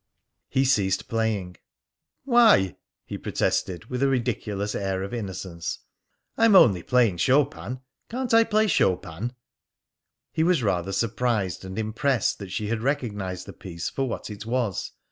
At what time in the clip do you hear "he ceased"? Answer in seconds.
0.49-1.07